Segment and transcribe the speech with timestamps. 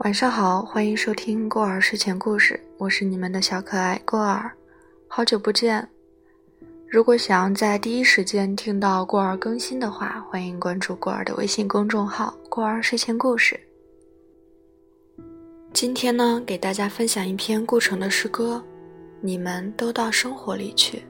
[0.00, 4.50] 晚上好，欢迎收听过儿睡前故事，我是你们的小可爱过儿，
[5.06, 5.86] 好久不见。
[6.88, 13.60] 如果想要在第一时间听到过儿更新的话，欢迎关注过儿的微信公众号“过儿睡前故事”。
[15.74, 18.64] 今天呢，给大家分享一篇顾城的诗歌，
[19.20, 21.02] 你们都到生活里去，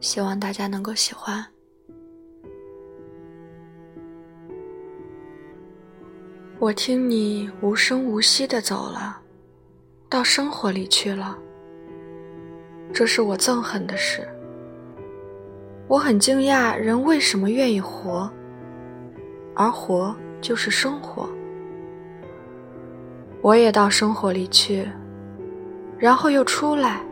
[0.00, 1.44] 希望大家能够喜欢。
[6.58, 9.20] 我听你无声无息的走了，
[10.08, 11.36] 到生活里去了。
[12.94, 14.26] 这是我憎恨的事。
[15.86, 18.30] 我很惊讶，人为什么愿意活，
[19.54, 21.28] 而活就是生活。
[23.42, 24.88] 我也到生活里去，
[25.98, 27.02] 然后又出来，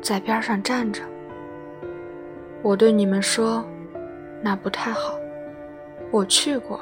[0.00, 1.02] 在边上站着。
[2.62, 3.62] 我对你们说，
[4.42, 5.14] 那不太好。
[6.10, 6.80] 我去过。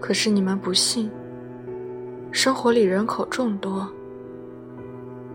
[0.00, 1.10] 可是你们不信。
[2.32, 3.88] 生活里人口众多，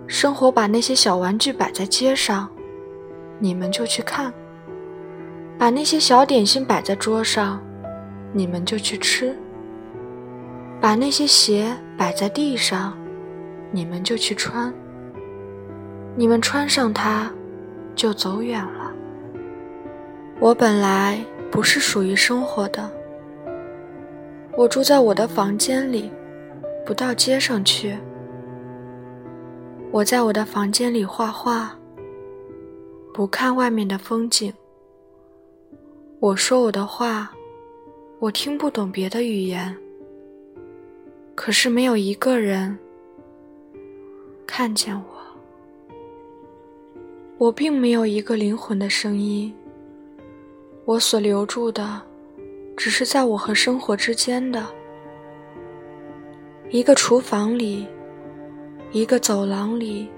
[0.06, 2.48] 生活把那些小玩具摆在街上，
[3.40, 4.32] 你们就去看；
[5.58, 7.60] 把那些小点心摆在桌上，
[8.34, 9.34] 你们就去吃；
[10.80, 12.96] 把那些鞋摆在地上，
[13.72, 14.72] 你们就去穿。
[16.16, 17.32] 你们穿上它，
[17.96, 18.92] 就走远了。
[20.40, 23.01] 我本来不是属于生活的。
[24.58, 26.12] 我住在我的房间里，
[26.86, 27.98] 不到街上去。
[29.92, 31.76] 我在我的房间里画画，
[33.14, 34.54] 不看外面的风景。
[36.20, 37.32] 我说我的话，
[38.20, 39.76] 我听不懂别的语言。
[41.34, 42.78] 可是没有一个人
[44.46, 45.04] 看见我。
[47.38, 49.52] 我并没有一个灵魂的声音。
[50.86, 52.02] 我所留住的。
[52.82, 54.66] 只是在我和生活之间的
[56.72, 57.86] 一个厨房里，
[58.92, 60.10] 一个走廊里，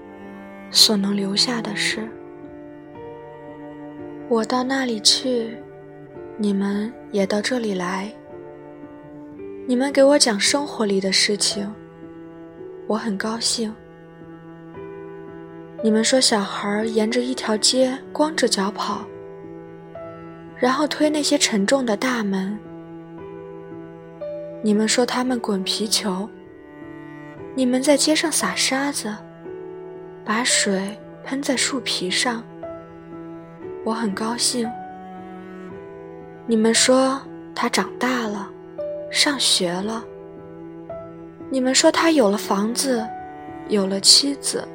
[0.70, 2.08] 所能留下的事。
[4.30, 5.54] 我到那里去，
[6.38, 8.10] 你们也到这里来。
[9.66, 11.70] 你们给我讲生活里的事情，
[12.86, 13.74] 我很高兴。
[15.82, 19.04] 你们说小孩沿着一条街光着脚跑。
[20.58, 22.58] 然后推那些沉重的大门。
[24.62, 26.28] 你们说他们滚皮球，
[27.54, 29.14] 你们在街上撒沙子，
[30.24, 32.42] 把水喷在树皮上。
[33.84, 34.70] 我很高兴。
[36.46, 37.20] 你们说
[37.54, 38.50] 他长大了，
[39.10, 40.02] 上学了。
[41.50, 43.06] 你们说他有了房子，
[43.68, 44.66] 有了妻子。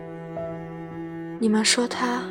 [1.39, 2.21] 你们说他。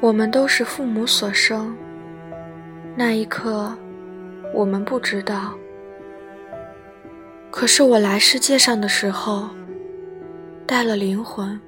[0.00, 1.76] 我们都是父母所生。
[2.94, 3.76] 那一刻，
[4.54, 5.54] 我们不知道。
[7.50, 9.48] 可是我来世界上的时候，
[10.66, 11.58] 带了灵魂。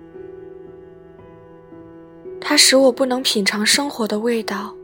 [2.41, 4.75] 它使我不能品尝生活的味道。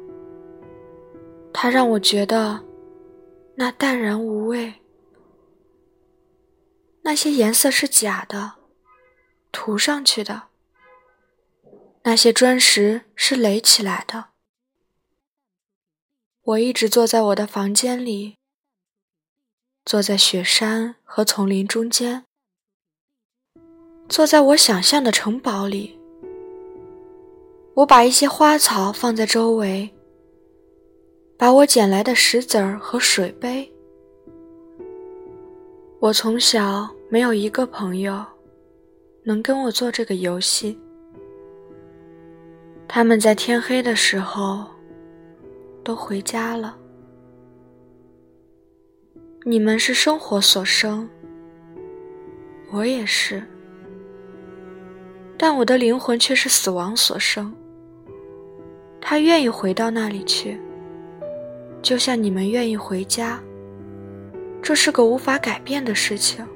[1.53, 2.60] 它让我觉得，
[3.54, 4.72] 那淡然无味。
[7.03, 8.53] 那些颜色是假的，
[9.53, 10.43] 涂上去的。
[12.06, 14.26] 那些砖石是垒起来的。
[16.42, 18.37] 我一直坐在我的房间里，
[19.87, 22.26] 坐在雪山和丛林中间，
[24.06, 25.98] 坐在我想象的城堡里。
[27.72, 29.91] 我把一些花草放在周围，
[31.38, 33.72] 把我捡来的石子儿和水杯。
[36.00, 38.22] 我从小没有一个朋友
[39.25, 40.78] 能跟我做这个游戏。
[42.97, 44.65] 他们在天黑的时候
[45.82, 46.77] 都回家了。
[49.43, 51.10] 你们是生活所生，
[52.71, 53.43] 我也是，
[55.37, 57.53] 但我的灵魂却是死亡所生。
[59.00, 60.56] 他愿意回到那里去，
[61.83, 63.42] 就像你们愿意回家。
[64.63, 66.47] 这是个无法改变的事情，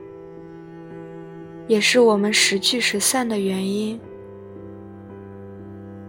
[1.67, 4.01] 也是我们时聚时散的原因。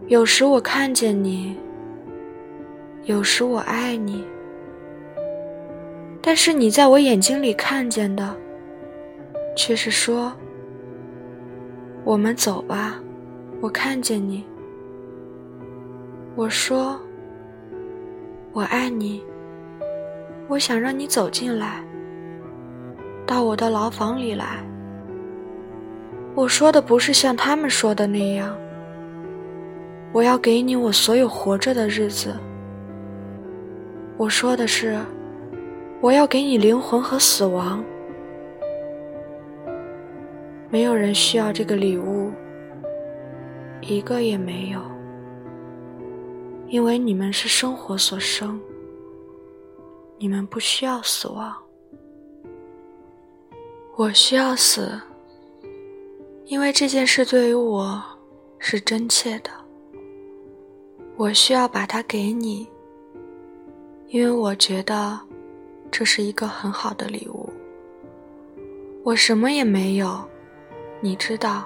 [0.09, 1.55] 有时我看见你，
[3.03, 4.25] 有时我爱你，
[6.19, 8.35] 但是你在我眼睛里看见的，
[9.55, 10.33] 却是说
[12.03, 12.99] ：“我们走吧，
[13.61, 14.43] 我看见你。”
[16.35, 16.99] 我说
[18.51, 19.23] ：“我爱你，
[20.47, 21.83] 我想让你走进来，
[23.27, 24.57] 到我的牢房里来。”
[26.33, 28.57] 我说的不是像他们说的那样。
[30.11, 32.35] 我要给你我所有活着的日子。
[34.17, 34.99] 我说的是，
[36.01, 37.83] 我要给你灵魂和死亡。
[40.69, 42.31] 没有人需要这个礼物，
[43.81, 44.81] 一个也没有，
[46.67, 48.59] 因为你们是生活所生，
[50.17, 51.55] 你们不需要死亡。
[53.95, 54.99] 我需要死，
[56.45, 58.03] 因为这件事对于我
[58.57, 59.49] 是真切的。
[61.19, 62.65] 我需要把它给你，
[64.07, 65.19] 因为我觉得
[65.91, 67.49] 这是一个很好的礼物。
[69.03, 70.17] 我什么也没有。
[71.01, 71.65] 你知道，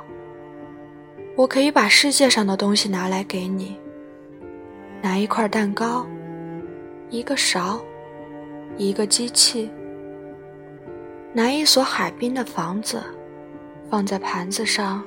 [1.36, 3.78] 我可以把世界上的东西拿来给你，
[5.04, 6.04] 拿一块蛋糕，
[7.12, 7.80] 一个勺，
[8.76, 9.70] 一个机器，
[11.32, 13.04] 拿一所海滨的房子，
[13.88, 15.04] 放在盘子上，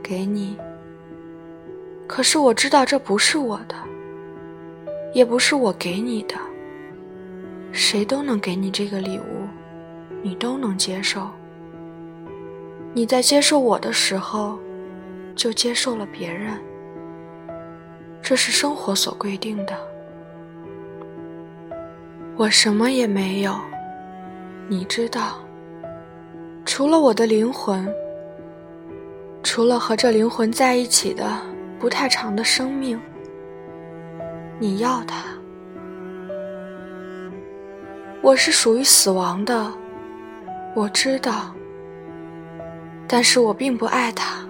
[0.00, 0.56] 给你。
[2.10, 3.76] 可是我知道这不是我的，
[5.14, 6.34] 也不是我给你的。
[7.70, 9.46] 谁都能给你这个礼物，
[10.20, 11.30] 你都能接受。
[12.92, 14.58] 你在接受我的时候，
[15.36, 16.58] 就接受了别人。
[18.20, 19.72] 这是生活所规定的。
[22.36, 23.54] 我什么也没有，
[24.66, 25.38] 你知道，
[26.64, 27.88] 除了我的灵魂，
[29.44, 31.24] 除了和这灵魂在一起的
[31.80, 33.00] 不太长的生命。
[34.58, 35.24] 你要它，
[38.20, 39.72] 我是属于死亡的，
[40.76, 41.54] 我知道。
[43.08, 44.46] 但是我并不爱他。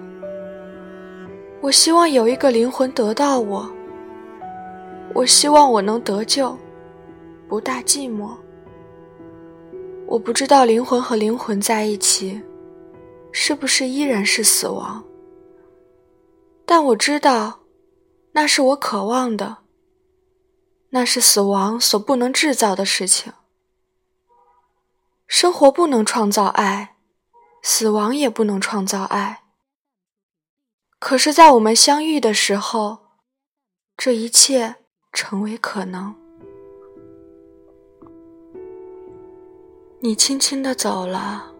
[1.61, 3.71] 我希望有一个灵魂得到我。
[5.13, 6.55] 我希望我能得救，
[7.47, 8.31] 不大寂寞。
[10.05, 12.41] 我不知道灵魂和灵魂在一起，
[13.31, 15.01] 是不是依然是死亡？
[16.71, 17.63] 但我知道，
[18.31, 19.57] 那是我渴望的。
[20.91, 23.33] 那是死亡所不能制造的事情。
[25.27, 26.95] 生活不能创造爱。
[27.61, 29.43] 死亡也不能创造爱。
[30.97, 32.99] 可是，在我们相遇的时候，
[33.97, 34.75] 这一切
[35.11, 36.15] 成为可能。
[39.99, 41.53] 你轻轻的走了，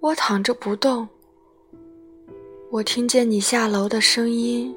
[0.00, 1.08] 我躺着不动。
[2.72, 4.74] 我听见你下楼的声音，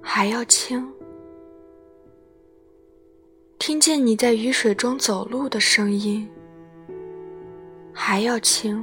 [0.00, 0.90] 还要轻。
[3.58, 6.26] 听见你在雨水中走路的声音。
[7.92, 8.82] 还要轻，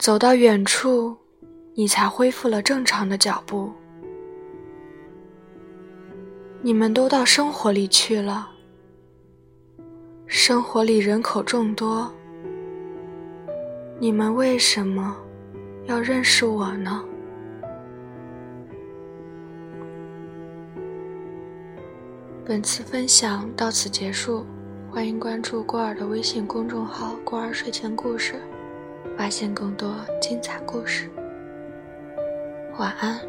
[0.00, 1.16] 走到远处，
[1.74, 3.70] 你才恢复了正常的脚步。
[6.60, 8.50] 你们都到生活里去了，
[10.26, 12.12] 生活里人口众多，
[14.02, 15.14] 你们为什么
[15.84, 17.04] 要认识我呢？
[22.46, 24.46] 本次分享到此结束。
[24.90, 28.40] 欢迎关注过儿的微信公众号“过儿睡前故事”，
[29.18, 31.10] 发现更多精彩故事。
[32.78, 33.20] 晚安。